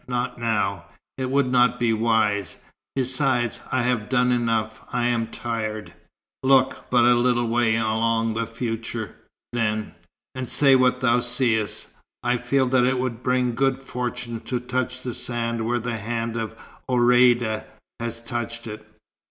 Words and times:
Not 0.07 0.39
now. 0.39 0.85
It 1.19 1.29
would 1.29 1.45
not 1.51 1.79
be 1.79 1.93
wise. 1.93 2.57
Besides, 2.95 3.59
I 3.71 3.83
have 3.83 4.09
done 4.09 4.31
enough. 4.31 4.83
I 4.91 5.05
am 5.05 5.27
tired." 5.27 5.93
"Look 6.41 6.85
but 6.89 7.03
a 7.05 7.13
little 7.13 7.47
way 7.47 7.75
along 7.75 8.33
the 8.33 8.47
future, 8.47 9.15
then, 9.53 9.93
and 10.33 10.49
say 10.49 10.75
what 10.75 11.01
thou 11.01 11.19
seest. 11.19 11.89
I 12.23 12.37
feel 12.37 12.65
that 12.69 12.83
it 12.83 12.97
will 12.97 13.11
bring 13.11 13.53
good 13.53 13.77
fortune 13.77 14.39
to 14.39 14.59
touch 14.59 15.03
the 15.03 15.13
sand 15.13 15.67
where 15.67 15.77
the 15.79 15.97
hand 15.97 16.35
of 16.35 16.55
Ourïeda 16.89 17.65
has 17.99 18.21
touched 18.21 18.65
it." 18.65 18.83